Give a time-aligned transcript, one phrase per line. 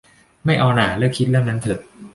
[0.45, 1.79] ไม่เอาหน่า เลิกคิดเรื่องนั้นเถอะ